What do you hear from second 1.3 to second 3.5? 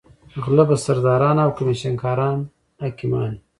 او کمېشن کاران حاکمان وي.